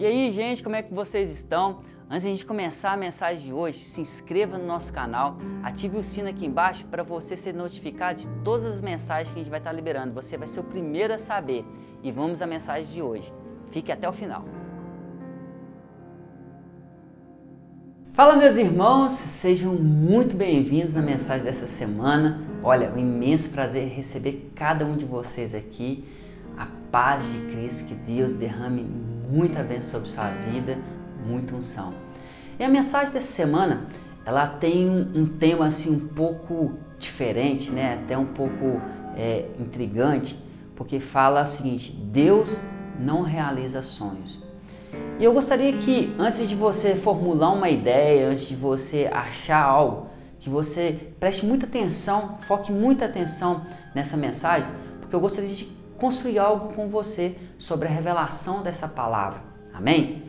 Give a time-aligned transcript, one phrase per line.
[0.00, 1.80] E aí, gente, como é que vocês estão?
[2.08, 5.98] Antes de a gente começar a mensagem de hoje, se inscreva no nosso canal, ative
[5.98, 9.50] o sino aqui embaixo para você ser notificado de todas as mensagens que a gente
[9.50, 10.14] vai estar liberando.
[10.14, 11.66] Você vai ser o primeiro a saber.
[12.02, 13.30] E vamos à mensagem de hoje.
[13.70, 14.42] Fique até o final.
[18.14, 22.40] Fala meus irmãos, sejam muito bem-vindos na mensagem dessa semana.
[22.62, 26.06] Olha, um imenso prazer receber cada um de vocês aqui.
[26.56, 30.78] A paz de Cristo, que Deus derrame muita bênção sobre sua vida,
[31.26, 31.94] muita unção.
[32.58, 33.86] E a mensagem dessa semana,
[34.24, 37.94] ela tem um, tema assim um pouco diferente, né?
[37.94, 38.80] Até um pouco
[39.16, 40.36] é, intrigante,
[40.76, 42.60] porque fala o seguinte: Deus
[42.98, 44.38] não realiza sonhos.
[45.18, 50.08] E eu gostaria que antes de você formular uma ideia, antes de você achar algo,
[50.38, 54.68] que você preste muita atenção, foque muita atenção nessa mensagem,
[55.00, 59.40] porque eu gostaria de construir algo com você sobre a revelação dessa palavra.
[59.72, 60.22] Amém?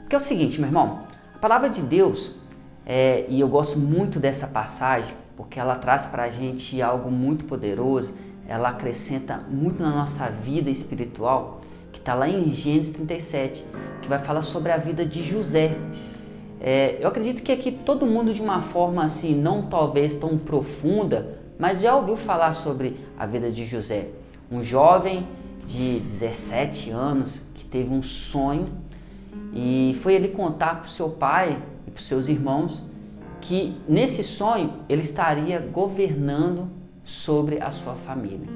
[0.00, 1.00] Porque é o seguinte, meu irmão,
[1.34, 2.38] a palavra de Deus,
[2.86, 7.44] é, e eu gosto muito dessa passagem, porque ela traz para a gente algo muito
[7.44, 8.16] poderoso,
[8.48, 11.60] ela acrescenta muito na nossa vida espiritual,
[11.92, 13.66] que está lá em Gênesis 37,
[14.00, 15.76] que vai falar sobre a vida de José.
[16.58, 21.38] É, eu acredito que aqui todo mundo, de uma forma assim, não talvez tão profunda,
[21.58, 24.08] mas já ouviu falar sobre a vida de José
[24.50, 25.26] um jovem
[25.66, 28.66] de 17 anos que teve um sonho
[29.52, 32.82] e foi ele contar para o seu pai e para os seus irmãos
[33.40, 36.68] que nesse sonho ele estaria governando
[37.04, 38.48] sobre a sua família.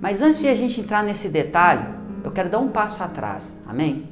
[0.00, 1.84] Mas antes de a gente entrar nesse detalhe,
[2.22, 4.08] eu quero dar um passo atrás, amém?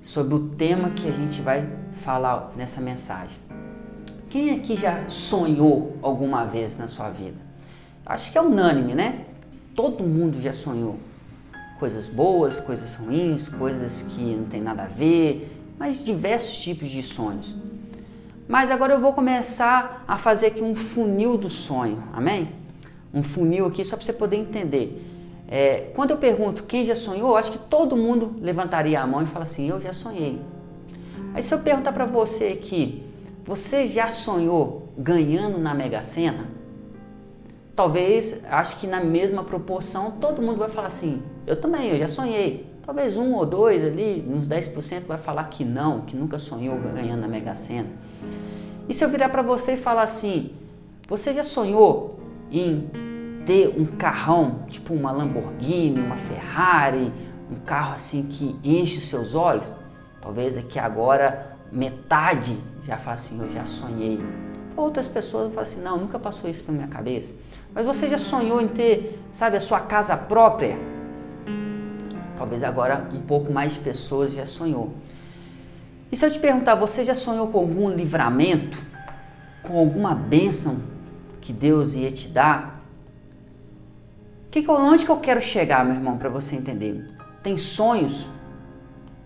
[0.00, 1.68] Sobre o tema que a gente vai
[2.00, 3.36] falar nessa mensagem.
[4.30, 7.36] Quem aqui já sonhou alguma vez na sua vida?
[8.04, 9.26] Acho que é unânime, né?
[9.78, 10.96] Todo mundo já sonhou.
[11.78, 17.00] Coisas boas, coisas ruins, coisas que não tem nada a ver, mas diversos tipos de
[17.00, 17.54] sonhos.
[18.48, 22.48] Mas agora eu vou começar a fazer aqui um funil do sonho, amém?
[23.14, 25.00] Um funil aqui só para você poder entender.
[25.46, 29.26] É, quando eu pergunto quem já sonhou, acho que todo mundo levantaria a mão e
[29.26, 30.40] fala assim: Eu já sonhei.
[31.32, 33.04] Aí se eu perguntar para você aqui,
[33.44, 36.57] você já sonhou ganhando na Mega Sena?
[37.78, 42.08] Talvez, acho que na mesma proporção, todo mundo vai falar assim, eu também, eu já
[42.08, 42.66] sonhei.
[42.84, 47.20] Talvez um ou dois ali, uns 10% vai falar que não, que nunca sonhou ganhando
[47.20, 47.86] na Mega Sena.
[48.88, 50.50] E se eu virar para você e falar assim,
[51.08, 52.18] você já sonhou
[52.50, 52.90] em
[53.46, 57.12] ter um carrão, tipo uma Lamborghini, uma Ferrari,
[57.48, 59.72] um carro assim que enche os seus olhos?
[60.20, 64.18] Talvez aqui agora metade já fala assim, eu já sonhei.
[64.78, 67.34] Outras pessoas falam assim, não, nunca passou isso pela minha cabeça.
[67.74, 70.78] Mas você já sonhou em ter, sabe, a sua casa própria?
[72.36, 74.94] Talvez agora um pouco mais de pessoas já sonhou.
[76.12, 78.78] E se eu te perguntar, você já sonhou com algum livramento?
[79.64, 80.80] Com alguma bênção
[81.40, 82.80] que Deus ia te dar?
[84.48, 87.04] Que onde que eu quero chegar, meu irmão, para você entender?
[87.42, 88.28] Tem sonhos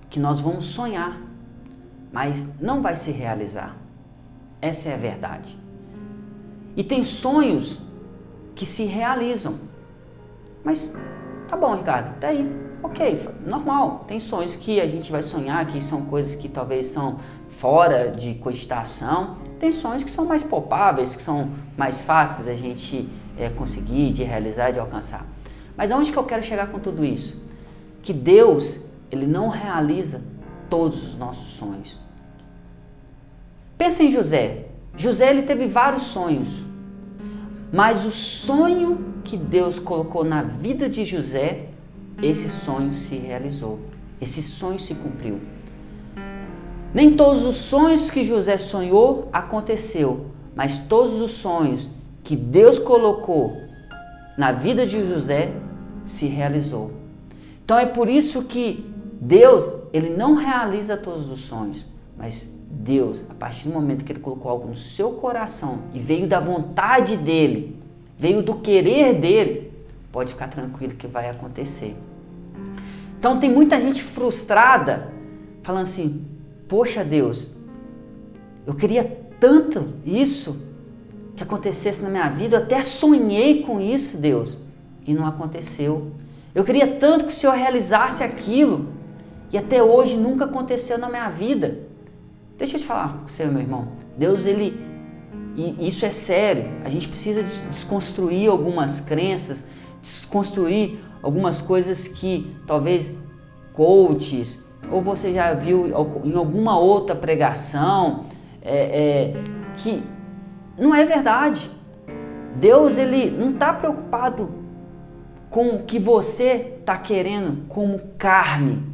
[0.09, 1.21] que nós vamos sonhar,
[2.11, 3.81] mas não vai se realizar.
[4.62, 5.59] Essa é a verdade.
[6.77, 7.78] E tem sonhos
[8.55, 9.59] que se realizam.
[10.62, 10.95] Mas
[11.49, 12.49] tá bom, Ricardo, até aí,
[12.81, 14.05] ok, normal.
[14.06, 17.19] Tem sonhos que a gente vai sonhar, que são coisas que talvez são
[17.51, 19.39] fora de cogitação.
[19.59, 24.22] Tem sonhos que são mais palpáveis, que são mais fáceis da gente é, conseguir, de
[24.22, 25.27] realizar, de alcançar.
[25.77, 27.43] Mas aonde que eu quero chegar com tudo isso?
[28.01, 28.78] Que Deus,
[29.11, 30.22] Ele não realiza
[30.71, 32.02] todos os nossos sonhos.
[33.82, 34.66] Pensa em José.
[34.97, 36.62] José ele teve vários sonhos.
[37.72, 41.66] Mas o sonho que Deus colocou na vida de José,
[42.22, 43.81] esse sonho se realizou.
[44.21, 45.41] Esse sonho se cumpriu.
[46.94, 51.91] Nem todos os sonhos que José sonhou aconteceu, mas todos os sonhos
[52.22, 53.56] que Deus colocou
[54.38, 55.53] na vida de José
[56.06, 56.92] se realizou.
[57.65, 58.88] Então é por isso que
[59.21, 61.84] Deus, ele não realiza todos os sonhos,
[62.16, 66.27] mas Deus, a partir do momento que ele colocou algo no seu coração e veio
[66.27, 67.78] da vontade dele,
[68.19, 69.71] veio do querer dele,
[70.10, 71.95] pode ficar tranquilo que vai acontecer.
[73.19, 75.13] Então tem muita gente frustrada,
[75.63, 76.24] falando assim:
[76.66, 77.54] Poxa Deus,
[78.66, 79.04] eu queria
[79.39, 80.57] tanto isso
[81.36, 84.59] que acontecesse na minha vida, eu até sonhei com isso, Deus,
[85.07, 86.10] e não aconteceu.
[86.54, 88.89] Eu queria tanto que o Senhor realizasse aquilo
[89.53, 91.91] e até hoje nunca aconteceu na minha vida.
[92.62, 93.88] Deixa eu te falar você, meu irmão.
[94.16, 94.80] Deus, ele.
[95.56, 96.70] E isso é sério.
[96.84, 99.66] A gente precisa desconstruir algumas crenças,
[100.00, 103.10] desconstruir algumas coisas que talvez
[103.72, 105.88] coaches, ou você já viu
[106.22, 108.26] em alguma outra pregação
[108.62, 109.34] é, é,
[109.74, 110.00] que
[110.78, 111.68] não é verdade.
[112.54, 114.48] Deus ele não está preocupado
[115.50, 118.84] com o que você está querendo como carne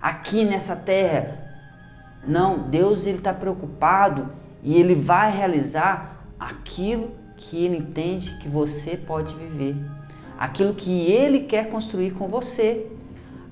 [0.00, 1.47] aqui nessa terra.
[2.26, 4.30] Não, Deus ele está preocupado
[4.62, 9.76] e ele vai realizar aquilo que ele entende que você pode viver,
[10.38, 12.86] aquilo que ele quer construir com você,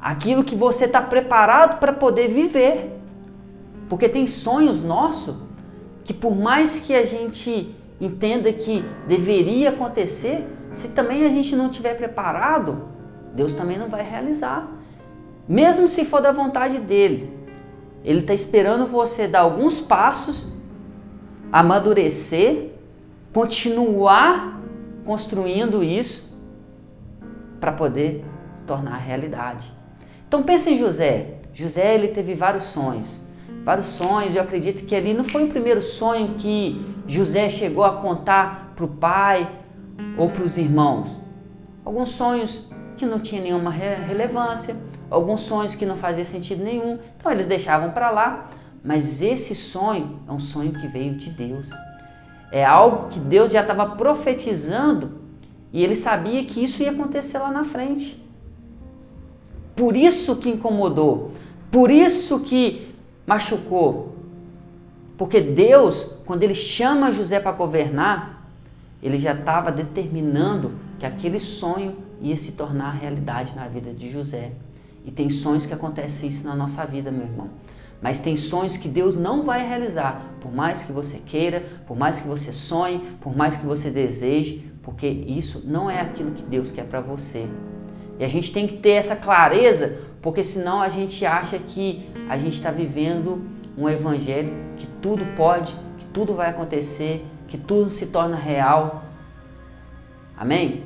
[0.00, 2.92] aquilo que você está preparado para poder viver.
[3.88, 5.36] Porque tem sonhos nossos
[6.04, 11.70] que por mais que a gente entenda que deveria acontecer, se também a gente não
[11.70, 12.88] estiver preparado,
[13.34, 14.68] Deus também não vai realizar.
[15.48, 17.35] Mesmo se for da vontade dele.
[18.06, 20.46] Ele está esperando você dar alguns passos,
[21.50, 22.70] amadurecer,
[23.32, 24.62] continuar
[25.04, 26.40] construindo isso
[27.58, 28.24] para poder
[28.54, 29.68] se tornar realidade.
[30.28, 31.38] Então pense em José.
[31.52, 33.20] José ele teve vários sonhos.
[33.64, 37.96] Vários sonhos, eu acredito que ali não foi o primeiro sonho que José chegou a
[37.96, 39.50] contar para o pai
[40.16, 41.10] ou para os irmãos.
[41.84, 44.76] Alguns sonhos que não tinham nenhuma relevância,
[45.10, 48.50] alguns sonhos que não faziam sentido nenhum, então eles deixavam para lá.
[48.84, 51.70] Mas esse sonho é um sonho que veio de Deus.
[52.52, 55.20] É algo que Deus já estava profetizando
[55.72, 58.24] e ele sabia que isso ia acontecer lá na frente.
[59.74, 61.32] Por isso que incomodou,
[61.70, 62.94] por isso que
[63.26, 64.14] machucou.
[65.18, 68.48] Porque Deus, quando ele chama José para governar,
[69.02, 74.52] ele já estava determinando que aquele sonho ia se tornar realidade na vida de José.
[75.06, 77.48] E tem sonhos que acontecem isso na nossa vida, meu irmão.
[78.02, 82.20] Mas tem sonhos que Deus não vai realizar, por mais que você queira, por mais
[82.20, 86.72] que você sonhe, por mais que você deseje, porque isso não é aquilo que Deus
[86.72, 87.48] quer para você.
[88.18, 92.36] E a gente tem que ter essa clareza, porque senão a gente acha que a
[92.36, 93.42] gente está vivendo
[93.78, 99.04] um evangelho que tudo pode, que tudo vai acontecer, que tudo se torna real.
[100.36, 100.84] Amém?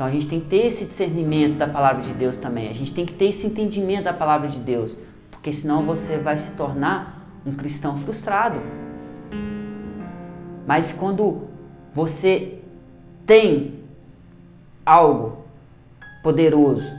[0.00, 2.70] Então a gente tem que ter esse discernimento da palavra de Deus também.
[2.70, 4.96] A gente tem que ter esse entendimento da palavra de Deus,
[5.30, 8.62] porque senão você vai se tornar um cristão frustrado.
[10.66, 11.42] Mas quando
[11.92, 12.60] você
[13.26, 13.74] tem
[14.86, 15.44] algo
[16.22, 16.90] poderoso,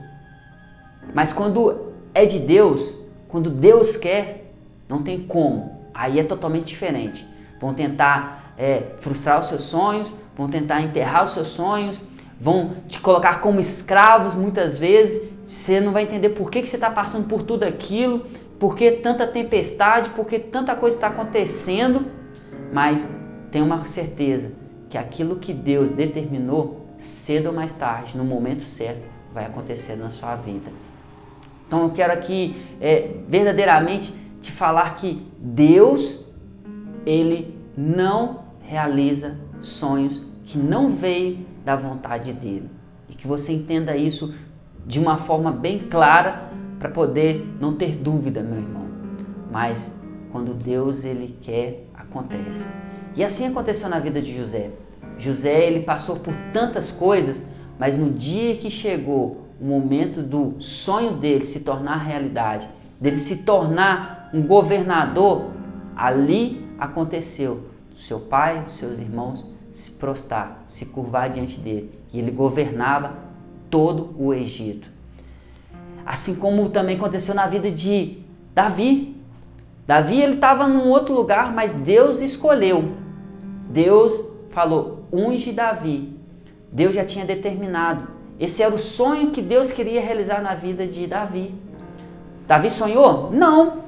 [1.11, 2.93] mas quando é de Deus,
[3.27, 4.53] quando Deus quer,
[4.87, 5.87] não tem como.
[5.91, 7.25] Aí é totalmente diferente.
[7.59, 12.10] Vão tentar é, frustrar os seus sonhos, vão tentar enterrar os seus sonhos,
[12.41, 15.29] vão te colocar como escravos muitas vezes.
[15.45, 18.25] Você não vai entender por que, que você está passando por tudo aquilo,
[18.59, 22.05] por que tanta tempestade, por que tanta coisa está acontecendo.
[22.73, 23.07] Mas
[23.51, 24.53] tenha uma certeza
[24.89, 29.03] que aquilo que Deus determinou, cedo ou mais tarde, no momento certo,
[29.33, 30.71] vai acontecer na sua vida.
[31.67, 36.25] Então eu quero aqui é, verdadeiramente te falar que Deus,
[37.05, 38.40] Ele não
[38.71, 42.69] realiza sonhos que não veio da vontade dele.
[43.09, 44.33] E que você entenda isso
[44.87, 48.85] de uma forma bem clara para poder não ter dúvida, meu irmão.
[49.51, 49.99] Mas
[50.31, 52.65] quando Deus ele quer, acontece.
[53.13, 54.69] E assim aconteceu na vida de José.
[55.19, 57.45] José ele passou por tantas coisas,
[57.77, 62.69] mas no dia que chegou o momento do sonho dele se tornar realidade,
[63.01, 65.51] dele se tornar um governador,
[65.93, 67.70] ali aconteceu.
[67.95, 71.91] Seu pai, seus irmãos se prostrar, se curvar diante dele.
[72.11, 73.13] E ele governava
[73.69, 74.89] todo o Egito.
[76.05, 78.17] Assim como também aconteceu na vida de
[78.53, 79.15] Davi.
[79.87, 82.91] Davi ele estava num outro lugar, mas Deus escolheu.
[83.69, 86.17] Deus falou: unge Davi.
[86.71, 88.07] Deus já tinha determinado.
[88.39, 91.53] Esse era o sonho que Deus queria realizar na vida de Davi.
[92.47, 93.31] Davi sonhou?
[93.31, 93.83] Não.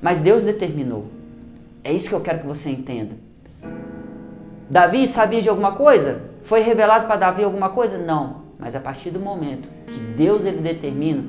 [0.00, 1.06] Mas Deus determinou.
[1.84, 3.16] É isso que eu quero que você entenda.
[4.70, 6.30] Davi sabia de alguma coisa?
[6.44, 7.98] Foi revelado para Davi alguma coisa?
[7.98, 8.42] Não.
[8.58, 11.24] Mas a partir do momento que Deus ele determina,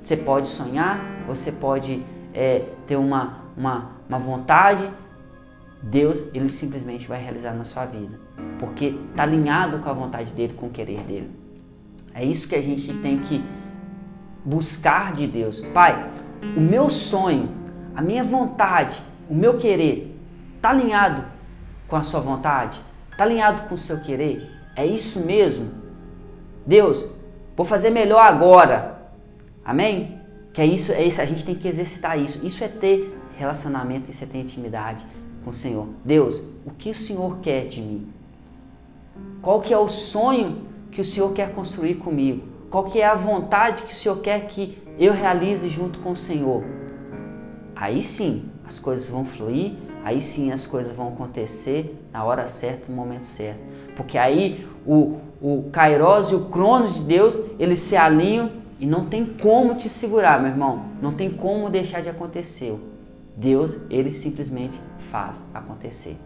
[0.00, 4.88] você pode sonhar, você pode é, ter uma, uma, uma vontade,
[5.82, 8.18] Deus ele simplesmente vai realizar na sua vida,
[8.58, 11.30] porque está alinhado com a vontade dele, com o querer dele.
[12.14, 13.44] É isso que a gente tem que
[14.44, 15.60] buscar de Deus.
[15.72, 16.10] Pai,
[16.56, 17.50] o meu sonho,
[17.94, 20.14] a minha vontade, o meu querer
[20.56, 21.24] está alinhado
[21.88, 22.80] com a sua vontade?
[23.10, 24.50] Está alinhado com o seu querer?
[24.76, 25.70] É isso mesmo?
[26.66, 27.08] Deus,
[27.56, 28.98] vou fazer melhor agora.
[29.64, 30.20] Amém?
[30.52, 32.44] Que é isso, é isso, a gente tem que exercitar isso.
[32.44, 35.04] Isso é ter relacionamento, isso é ter intimidade
[35.44, 35.88] com o Senhor.
[36.04, 38.08] Deus, o que o Senhor quer de mim?
[39.42, 42.46] Qual que é o sonho que o Senhor quer construir comigo?
[42.70, 46.16] Qual que é a vontade que o Senhor quer que eu realize junto com o
[46.16, 46.64] Senhor?
[47.84, 49.72] aí sim as coisas vão fluir,
[50.04, 53.60] aí sim as coisas vão acontecer na hora certa, no momento certo.
[53.96, 59.06] Porque aí o, o Kairos e o Cronos de Deus, eles se alinham e não
[59.06, 60.86] tem como te segurar, meu irmão.
[61.00, 62.76] Não tem como deixar de acontecer.
[63.36, 64.78] Deus, ele simplesmente
[65.10, 66.16] faz acontecer.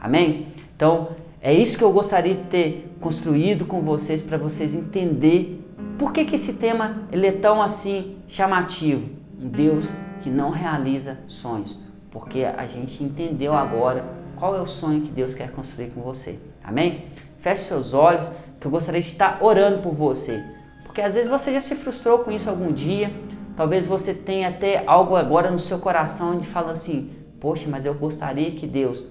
[0.00, 0.48] Amém?
[0.76, 1.08] Então,
[1.40, 5.64] é isso que eu gostaria de ter construído com vocês para vocês entender
[5.98, 9.08] por que, que esse tema ele é tão assim chamativo.
[9.40, 11.78] Um Deus que não realiza sonhos,
[12.10, 14.04] porque a gente entendeu agora
[14.36, 16.38] qual é o sonho que Deus quer construir com você.
[16.62, 17.06] Amém?
[17.38, 18.30] Feche seus olhos,
[18.60, 20.42] que eu gostaria de estar orando por você.
[20.84, 23.12] Porque às vezes você já se frustrou com isso algum dia,
[23.56, 27.94] talvez você tenha até algo agora no seu coração de falar assim: Poxa, mas eu
[27.94, 29.04] gostaria que Deus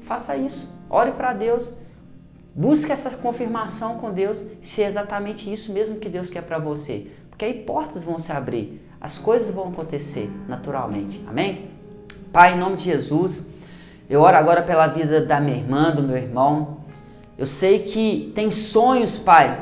[0.00, 0.78] faça isso.
[0.88, 1.72] Ore para Deus.
[2.54, 7.06] Busque essa confirmação com Deus se é exatamente isso mesmo que Deus quer para você.
[7.40, 11.24] Porque aí portas vão se abrir, as coisas vão acontecer naturalmente.
[11.26, 11.70] Amém?
[12.30, 13.50] Pai, em nome de Jesus,
[14.10, 16.80] eu oro agora pela vida da minha irmã, do meu irmão.
[17.38, 19.58] Eu sei que tem sonhos, Pai,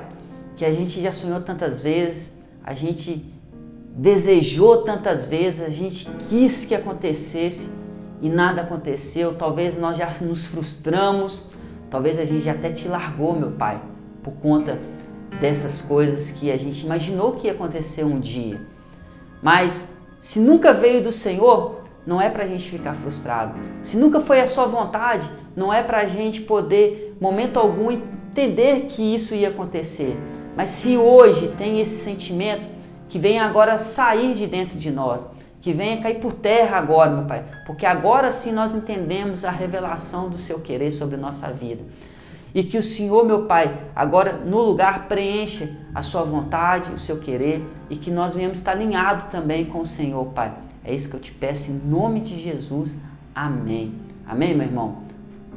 [0.56, 3.32] que a gente já sonhou tantas vezes, a gente
[3.94, 7.70] desejou tantas vezes, a gente quis que acontecesse
[8.20, 11.46] e nada aconteceu, talvez nós já nos frustramos,
[11.88, 13.80] talvez a gente até te largou, meu Pai,
[14.20, 14.80] por conta
[15.40, 18.60] dessas coisas que a gente imaginou que ia acontecer um dia.
[19.42, 23.54] Mas se nunca veio do Senhor, não é para a gente ficar frustrado.
[23.82, 28.86] Se nunca foi a sua vontade, não é para a gente poder, momento algum, entender
[28.88, 30.16] que isso ia acontecer.
[30.56, 32.78] Mas se hoje tem esse sentimento,
[33.08, 35.26] que vem agora sair de dentro de nós
[35.60, 40.28] que venha cair por terra agora, meu Pai, porque agora sim nós entendemos a revelação
[40.28, 41.82] do seu querer sobre nossa vida.
[42.58, 47.20] E que o Senhor, meu Pai, agora no lugar preencha a sua vontade, o seu
[47.20, 50.52] querer e que nós venhamos estar alinhados também com o Senhor, Pai.
[50.82, 52.98] É isso que eu te peço em nome de Jesus.
[53.32, 53.94] Amém.
[54.26, 54.96] Amém, meu irmão?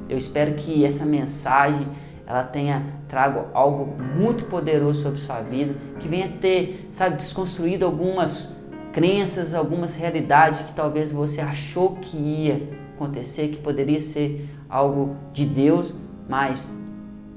[0.08, 1.88] Eu espero que essa mensagem
[2.28, 8.48] ela tenha trago algo muito poderoso sobre sua vida, que venha ter, sabe, desconstruído algumas
[8.94, 12.62] crenças, algumas realidades que talvez você achou que ia
[12.94, 15.96] acontecer, que poderia ser algo de Deus,
[16.30, 16.80] mas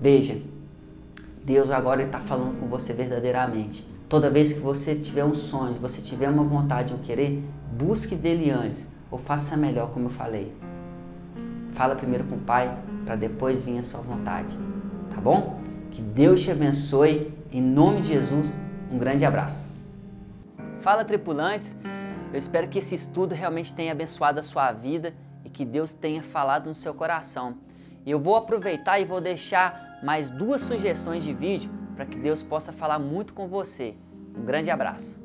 [0.04, 0.36] veja,
[1.42, 3.82] Deus agora está falando com você verdadeiramente.
[4.06, 7.42] Toda vez que você tiver um sonho, você tiver uma vontade, um querer,
[7.72, 10.54] busque dele antes, ou faça melhor, como eu falei.
[11.72, 14.54] Fala primeiro com o Pai, para depois vir a sua vontade.
[15.14, 15.58] Tá bom?
[15.90, 17.32] Que Deus te abençoe.
[17.50, 18.52] Em nome de Jesus,
[18.92, 19.66] um grande abraço.
[20.80, 21.78] Fala tripulantes,
[22.30, 25.14] eu espero que esse estudo realmente tenha abençoado a sua vida
[25.46, 27.56] e que Deus tenha falado no seu coração.
[28.04, 32.42] E eu vou aproveitar e vou deixar mais duas sugestões de vídeo para que Deus
[32.42, 33.94] possa falar muito com você.
[34.36, 35.23] Um grande abraço.